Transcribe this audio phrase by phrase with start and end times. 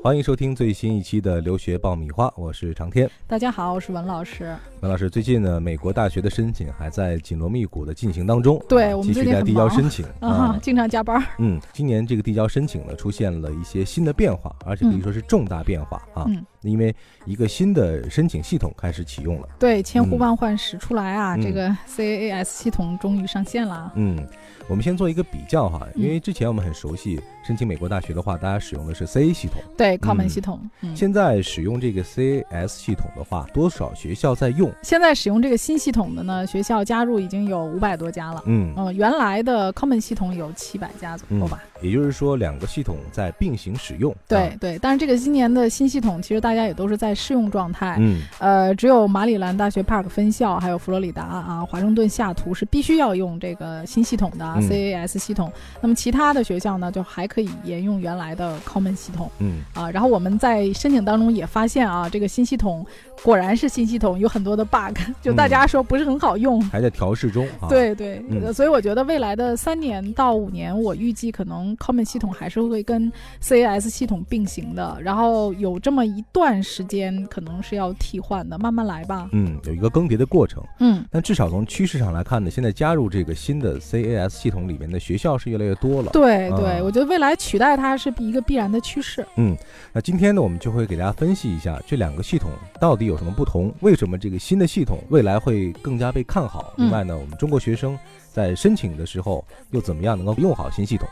[0.00, 3.10] 欢迎收听最新一期的留学爆米花，我是长天。
[3.26, 4.56] 大家好，我是文老师。
[4.80, 11.20] 文老师，最近呢，美国大学的申请还在紧锣密鼓的进行当中，对我们继续在递交申请 啊，经常加班。
[11.38, 16.24] 嗯，今年这个递交申请呢，出现了一些新的变化，而且可以说是重大变化啊。
[16.28, 16.94] 嗯，因为
[17.24, 19.48] 一个新的申请系统开始启用了。
[19.58, 23.92] 对，千呼万唤始出来啊，这个 CAAS 系统终于上线了。
[23.96, 24.24] 嗯，
[24.68, 27.20] 我们先做一个比较哈，因为之前我们很熟悉。
[27.44, 30.60] 申请美国大学的话，大家使用的是 C A 系统，对，Common 系统。
[30.94, 34.67] 现在使用这个 C A S 系统的话，多少学校在用？
[34.82, 38.42] 现在使用这个新系统的呢，学校加入已经有五百多家了。
[38.44, 41.62] 嗯，呃，原来的 Common 系统有七百家左右吧。
[41.80, 44.12] 也就是说，两个系统在并行使用。
[44.26, 47.96] 对对，但是这个今年的新系统，其实大家也都是在试用状态。
[48.00, 55.50] 嗯，呃，只有马里兰大学 Park 分校，还有佛罗里达啊，华盛顿下图是必须要用这个新系统的啊 C A S 系统。
[55.80, 57.38] 那么其他的学校呢，就还可以。
[57.38, 62.84] 可以沿用原来的 Common 系统，嗯啊，然后我们在申请当中也发现啊，这个新系统
[63.22, 67.46] 果然是新系统，有很多的 bug， 就大家说不是很好用，还在调试中。
[67.68, 68.20] 对对，
[68.52, 79.28] 所以我觉得未来的三年到五年，我预计可能 Common 系统还是会跟 CAS 系统并行的，然后有这么一段时间可能是要替换的，慢慢来吧。
[79.30, 80.60] 嗯，有一个更迭的过程。
[80.80, 86.10] 嗯，但至少从趋势上来看呢，现在加入这个新的 CAS 系统里面的学校是越来越多了。
[86.10, 87.28] 对对，我觉得未来。
[87.28, 89.22] 来取代它是一个必然的趋势。
[89.36, 89.54] 嗯，
[89.92, 96.72] 那今天呢，我们就会给大家分析一下这两个系统到底有什么不同，为什么这个新的系统未来会更加被看好。
[96.78, 97.98] 另外呢，我们中国学生
[98.32, 101.06] 在申请的时候又怎么样能够用好新系统？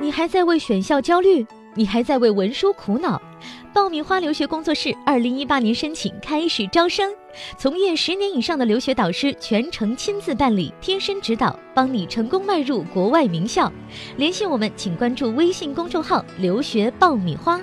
[0.00, 1.46] 你还在为选校焦虑？
[1.74, 3.20] 你还在为文书苦恼？
[3.74, 7.12] 爆米花留学工作室二零一八年申请开始招生，
[7.58, 13.70] 从业十年以上的留学导师全程亲自办理，贴身指导，帮你成功迈入国外名校。
[14.16, 17.60] 联系我们，请关注微信公众号“留学爆米花”，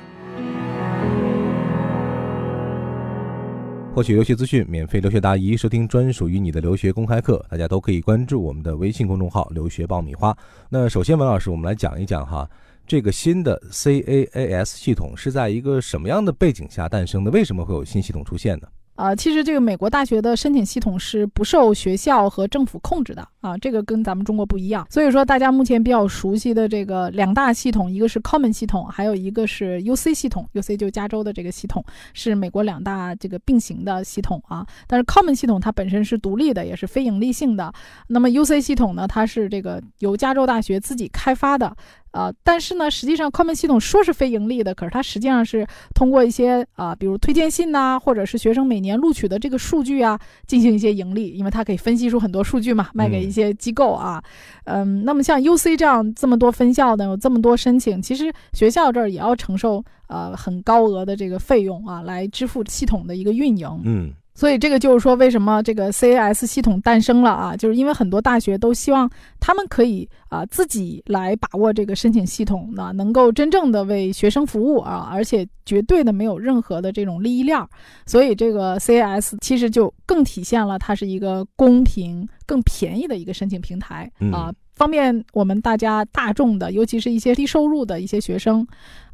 [3.95, 7.45] 获取留学资讯，免费留学答疑，收听专属于你的留学公开课。
[7.47, 10.35] 大家都可以关注我们的微信公众号“留学爆米花”。
[10.67, 12.49] 那首先，文老师，我们来讲一讲哈。
[12.87, 17.29] 这个新的 CAAS 系统是在一个什么样的背景下诞生的？
[17.29, 18.67] 为什么会有新系统出现呢？
[18.95, 24.85] 啊，其实这个美国大学的申请系统是不受学校和政府控制的啊，这个跟咱们中国不一样。
[24.89, 30.47] 所以说，大家目前比较熟悉的这个两大系统，一个是 Common 系统，还有一个是 UC 系统。
[30.53, 31.83] UC 就加州的这个系统
[32.13, 34.65] 是美国两大这个并行的系统啊。
[34.85, 37.73] 但是 Common 系统它本身是独立的，也是非盈利性的。
[38.07, 41.75] 那么 UC 系统呢，它是这个由加州大学自己开发的。
[42.13, 54.23] 啊，但是呢，实际上 Common 系统说是非盈利的，可是它实际上是通过一些啊，比如推荐信呐，或者是学生每年录取的这个数据啊，进行一些盈利，因为它可以分析出很多数据嘛，卖给一些机构啊。
[54.65, 63.81] 嗯，那么像 UC 这样这么多分校呢，有这么多申请，其实学校这儿也要承受呃很高额的这个费用啊，来支付系统的一个运营。
[63.83, 64.13] 嗯。
[64.35, 67.55] 所以这个就是说，为什么这个 CAS 系统诞生了啊？
[67.55, 77.59] 就是因为很多大学都希望他们可以啊自己来把握这个申请系统呢，能够真正的为学生服务啊，而且绝对的没有任何的这种利益链。
[78.05, 84.51] 所以这个 CAS 其实就更体现了它是一个公平、更便宜的一个申请平台啊。
[84.73, 88.65] 方便我们大家大众的，尤其是一些低收入的一些学生，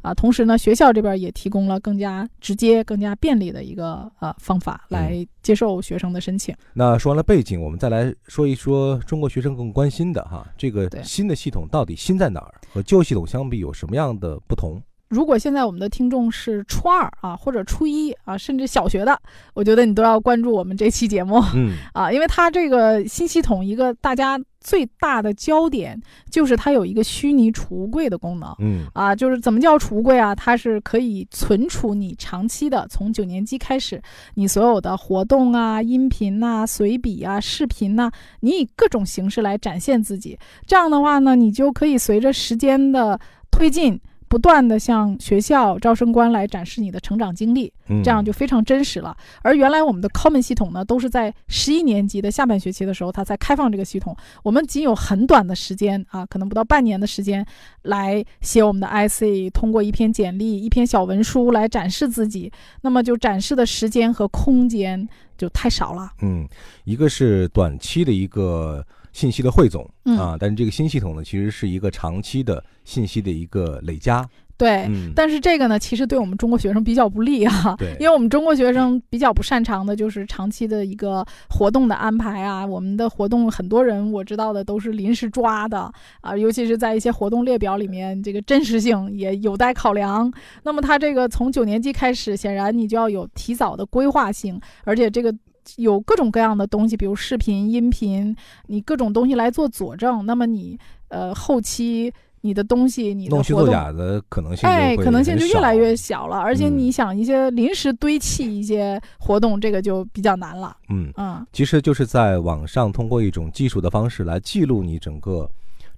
[0.02, 6.54] 啊，同时呢，学校这边也提供了更加直接、更加便利的一个呃方法来接受学生的申请。
[6.72, 12.54] 那说完了背景，我们再来说一说中国学生更关心的哈，这个新的系统到底新在哪儿？
[12.72, 14.80] 和旧系统相比有什么样的不同？
[15.08, 19.20] 如果现在我们的听众是初二啊，或者初一啊，甚至小学的，
[19.54, 26.00] 我觉得你都要关注我们这期节目，嗯啊，因为它这个新系统一个大家最大的焦点
[26.30, 30.34] 就是它有一个虚拟储物柜的功能，嗯啊，就是怎么叫储物柜啊？
[30.34, 34.00] 它是可以存储你长期的，从九年级开始，
[34.34, 38.10] 你所有的活动啊、音频呐、随笔啊、视频呐，
[38.40, 43.18] 你以各种形式来展现自己，这样的话呢，你就可以随着时间的
[43.50, 44.00] 推进。
[44.30, 47.72] 不断的向学校招生官来展示你的成长经历，
[48.04, 49.14] 这样就非常真实了。
[49.42, 54.16] 而原来我们的 Common 系统呢，都是在十一年级的下半学期的时候，它才开放这个系统。
[54.44, 57.44] 我们仅有很短的时间啊，可能不到半年的时间，
[57.82, 62.52] 来写我们的 IC，通过一篇简历、一篇小文书来展示自己。
[62.82, 66.12] 那么就展示的时间和空间就太少了。
[66.22, 66.46] 嗯，
[66.84, 68.86] 一个是短期的一个。
[69.12, 74.28] 信息的汇总啊，但是这个新系统呢，其实是一个长期的信息的一个累加。
[74.56, 82.66] 对，嗯，但是这个呢，其实对我们中国学生比较不利啊，对 因为我们中国学生比较不擅长的就是长期的一个活动的安排啊。
[82.66, 85.90] 我们的活动很多人我知道的都是临时抓的
[86.20, 90.30] 啊，尤其是在一些活动列表里面，这个真实性也有待考量。
[90.62, 95.34] 那么它这个从九年级开始，显然你就要有提早的规划性，而且这个。
[95.76, 98.34] 有各种各样的东西，比如视频、音频，
[98.66, 100.24] 你各种东西来做佐证。
[100.26, 100.78] 那么你
[101.08, 102.12] 呃后期
[102.42, 106.38] 你的东西，你的弄虚作假的可能性哎，可能性就越来越小了。
[106.38, 110.76] 而且嗯你想一些临时堆砌一些活动，这个就比较难了。
[110.88, 115.48] 嗯，嗯，其实就是在网上通过一种技术的方式来记录你整个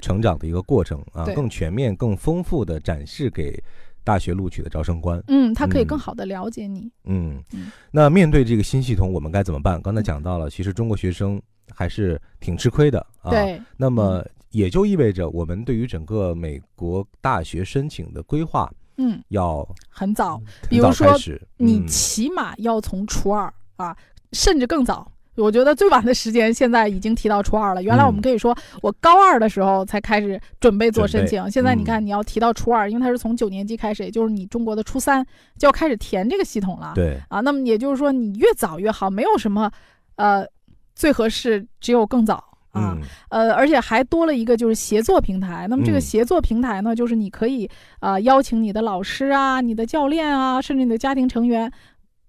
[0.01, 3.63] 成长的一个过程啊，更全面、更丰富的展示给
[4.05, 5.23] 大学录取的招生官。
[5.29, 6.91] 嗯，他可以嗯更好的了解你。
[7.05, 9.81] 嗯嗯，那面对这个新系统，我们该怎么办？
[9.81, 11.41] 刚才讲到了，其实中国学生
[11.75, 13.31] 还是挺吃亏的啊。。
[13.31, 21.17] 对，那么也就意味着，我们对于整个美国大学申请的规划嗯，要很早，比如说
[21.57, 23.97] 你嗯起码要从初二啊，
[24.33, 25.11] 甚至更早。
[25.37, 27.83] 我觉得最晚的时间现在已经提到初二了。
[27.83, 35.25] 原来我们嗯可以说，我高二的时候才开始准备做申请，现在你嗯看你要提到初二，因为它是从九年级开始，也就是你中国的初三
[35.57, 36.93] 就要开始填这个系统了。
[36.95, 39.71] 对，啊，那么也就是说，你越早越好，没有什么，
[40.17, 40.47] 呃，
[40.95, 42.35] 最合适，只有更早
[42.73, 42.95] 啊。
[42.95, 43.01] 嗯
[43.31, 45.67] 呃，而且还多了一个就是协作平台。
[45.67, 47.65] 那么这个嗯协作平台呢，就是你可以
[48.01, 51.73] 啊、呃邀请你的老师啊、你的教练啊，甚至你的家庭成员，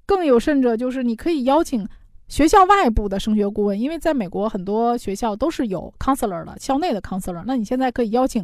[0.06, 1.86] 更有甚者就是你可以邀请。
[2.28, 8.44] 学校外部的升学顾问，因为在美国很多学校都是有 counselor 的，校内的 counselor，那你现在可以邀请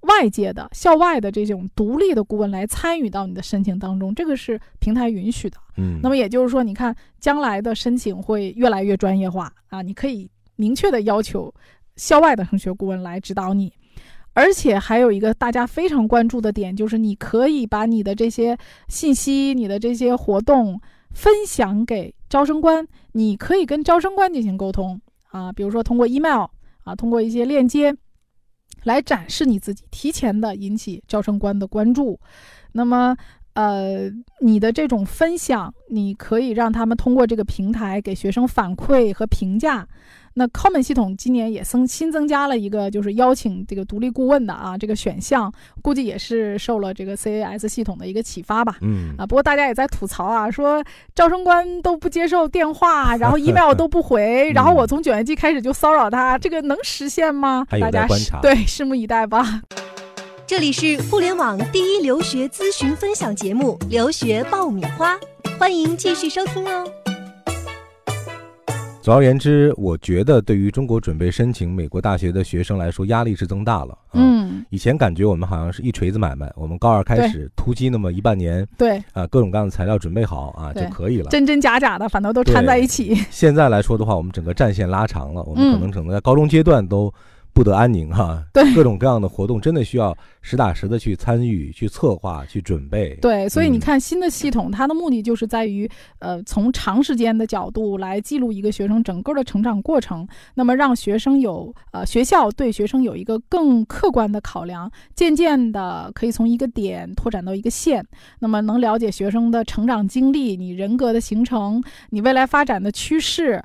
[0.00, 5.56] 外界的、校外的这种独立的顾问来参与到你的申请当中，这个是平台允许的。
[5.76, 11.52] 嗯，那么也就是说，你看将来的申请会越来越专业化啊，你可以明确的要求
[11.96, 13.72] 校外的升学顾问来指导你。
[14.34, 20.80] 而且还有一个大家非常关注的点，就是你可以把你的这些信息、你的这些活动
[21.18, 25.00] 分享给招生官，你可以跟招生官进行沟通
[25.32, 26.46] 啊，比如说通过 email
[26.84, 27.92] 啊，通过一些链接
[28.84, 32.20] 来展示你自己，提前的引起招生官的关注。
[32.70, 33.16] 那么
[33.58, 34.08] 呃，
[34.40, 39.84] 你的这种分享，你可以让他们通过这个平台给学生反馈和评价。
[40.34, 45.52] 那 Common 系统今年也增新增加了一个，就是邀请这个独立顾问的啊这个选项，
[45.82, 48.76] 估计也是受了这个 CAS 系统的一个启发吧。
[48.80, 50.80] 嗯啊，不过大家也在吐槽啊，说
[51.16, 57.66] 招生官都不接受电话，然后 email 都不回， 然后我从九年级开始就骚扰他，这个能实现吗？
[57.80, 58.06] 大家
[58.40, 59.62] 对拭目以待吧。
[60.48, 65.14] 这里是互联网第一留学咨询分享节目《留学爆米花》，
[65.58, 66.90] 欢迎继续收听哦。
[69.02, 73.92] 总而言之，我觉得对于中国准备申请美国大学的学生来说，压力是增大了。
[73.92, 81.28] 啊、，嗯，以前感觉我们好像是一锤子买卖，我们高二开始突击那么一半年对，啊，各种各样的材料准备好啊就可以了。
[81.28, 83.14] 真真假假的，反倒都掺在一起。
[83.30, 87.12] 现在来说的话，我们整个战线拉长了，我们嗯可能整个在高中阶段都
[87.58, 88.40] 不得安宁哈。
[88.54, 93.16] 对各种各样的活动真的需要实打实的去参与、去策划、去准备。
[93.16, 95.90] 对，所以你嗯看新的系统，它的目的就是在于，
[96.20, 100.24] 呃，从长时间的角度来记录一个学生整个的成长过程，
[100.54, 108.06] 那么让学生有呃学校对学生有一个更客观的考量，渐渐的可以从一个点拓展到一个线，
[108.38, 113.60] 那么能了解学生的成长经历、你人格的形成、你未来发展的趋势。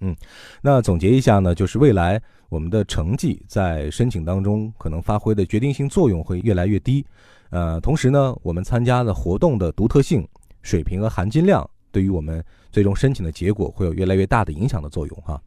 [0.00, 0.16] 嗯
[0.62, 7.04] 那总结一下呢，就是未来我们的成绩在申请当中可能发挥的决定性作用会越来越低。
[7.50, 10.26] 呃，同时呢，我们参加的活动的独特性、
[10.62, 15.40] 水平和含金量，对于我们最终申请的结果会有越来越大的影响的作用哈。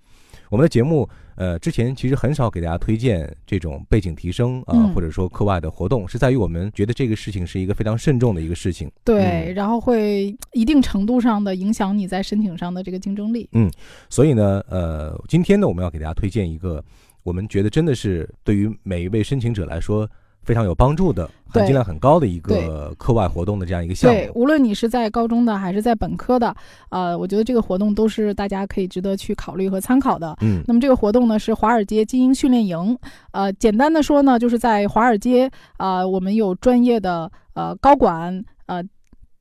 [0.51, 8.91] 我们的节目，呃，之前其实很少给大家推荐这种背景提升啊、嗯或者说课外的活动，是在于我们觉得这个事情是一个非常慎重的一个事情。
[9.05, 13.47] 对，嗯然后会一定程度上的影响你在申请上的这个竞争力。
[13.53, 13.71] 嗯
[14.09, 16.83] 所以呢，呃，今天呢，我们要给大家推荐一个
[17.23, 20.05] 我们觉得真的是对于每一位申请者来说
[20.43, 26.55] 非常有帮助的、含金量很高的一个课外活动的这样一个项目对，无论你是在高中的还是在本科的，
[26.89, 30.35] 呃，我觉得这个活动都是大家可以值得去考虑和参考的。
[30.41, 32.97] 嗯那么这个活动呢是华尔街精英训练营，
[33.31, 38.83] 呃，简单的说呢，就是在华尔街啊、我们有专业的呃高管呃。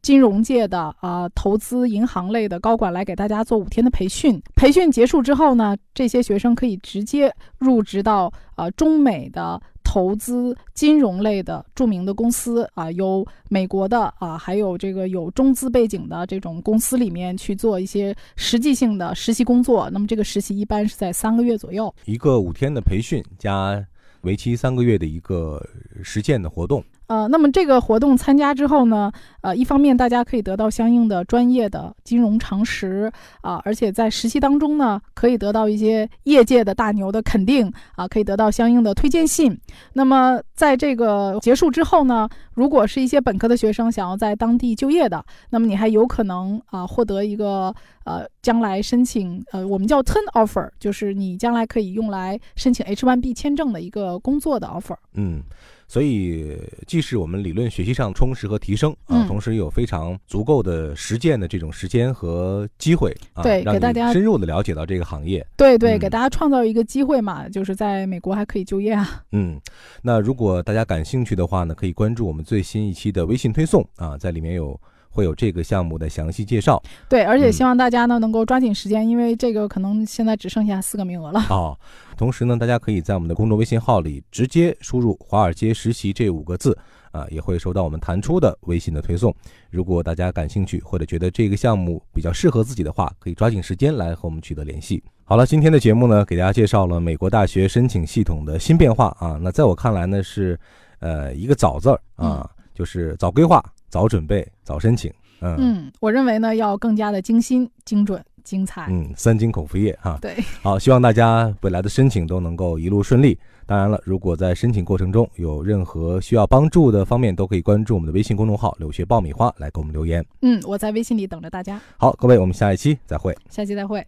[0.03, 4.41] 金融界的啊、投资银行类的高管来给大家做五天的培训。
[4.57, 19.91] 培训结束之后呢，这些学生可以直接入职到呃中美的投资金融类的著名的公司啊、有美国的啊、还有这个有中资背景的这种公司里面去做一些实际性的实习工作。
[19.91, 21.93] 那么这个实习一般是在三个月左右。
[22.05, 23.85] 一个五天的培训加
[24.21, 25.61] 为期三个月的一个
[26.05, 26.85] 实践的活动。
[27.11, 39.59] 呃，那么这个活动参加之后呢，呃，一方面大家可以得到相应的专业的金融常识啊，而且在实习当中呢，可以得到一些业界的大牛的肯定啊，可以得到相应的推荐信。
[39.95, 47.75] 那么在这个结束之后呢，如果是一些本科的学生想要在当地就业的，那么你还有可能啊获得一个
[48.05, 54.95] 呃将来申请呃我们叫 turn offer，就是你将来可以用来申请 H1B 签证的一个工作的 offer。
[55.15, 55.43] 嗯。
[55.91, 56.57] 所以，
[56.87, 65.45] 既是我们理论学习上充实和提升啊，同时有非常足够的实践的这种时间和机会啊，对，给大家深入的了解到这个行业。
[65.57, 69.25] 对对，给大家创造一个机会嘛，就是在美国还可以就业啊。
[69.33, 69.61] 嗯，
[70.01, 74.81] 那如果大家感兴趣的话呢，可以关注我们最新一期的微信推送啊，在里面有。
[75.11, 81.41] 会有这个项目的详细介绍，对，而且希望大家呢能够抓紧时间，因为这个可能现在只剩下四个名额了。
[81.51, 81.77] 哦，
[82.17, 86.79] 同时呢，大家可以在我们的公众微信号里直接输入“华尔街实习”这五个字，
[87.11, 89.35] 啊，也会收到我们弹出的微信的推送。
[89.69, 95.03] 如果大家感兴趣或者觉得这个项目比较适合自己的话，可以抓紧时间来和我们取得联系。
[95.25, 99.39] 好了，今天的节目呢，给大家介绍了美国大学申请系统的新变化啊。
[99.43, 100.59] 那在我看来呢，是
[101.01, 103.65] 呃一个早字儿啊，就是早规划。
[103.91, 105.13] 早准备，早申请。
[105.43, 108.87] 嗯嗯，我认为呢，要更加的精心、精准、精彩。
[108.91, 110.19] 嗯，三金口服液哈。
[110.21, 113.39] 对，好，希望大家未来的申请都能够一路顺利。
[113.67, 120.25] 当然了，如果在申请过程中有任何需要帮助的方面，都可以关注我们的微信公众号“留学爆米花”来给我们留言。
[120.43, 121.81] 嗯，我在微信里等着大家。
[121.97, 123.37] 好，各位，我们下一期再会。
[123.49, 124.07] 下期再会。